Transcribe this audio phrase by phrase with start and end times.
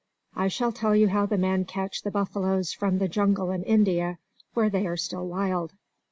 [0.35, 4.17] I shall tell you how the men catch the buffaloes from the jungle in India,
[4.55, 5.73] where they are still wild.